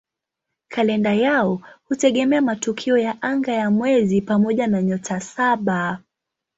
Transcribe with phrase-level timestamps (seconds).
[0.67, 5.99] Kalenda yao hutegemea matukio ya anga ya mwezi pamoja na "Nyota Saba".